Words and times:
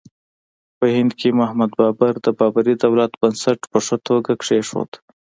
په 0.77 0.85
هند 0.95 1.11
کې 1.19 1.29
محمد 1.39 1.71
بابر 1.79 2.13
د 2.25 2.27
بابري 2.39 2.73
دولت 2.83 3.11
بنسټ 3.21 3.59
په 3.71 3.77
ښه 3.85 3.97
توګه 4.07 4.31
کېښود. 4.43 4.91